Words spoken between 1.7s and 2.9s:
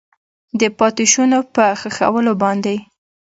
ښخولو باندې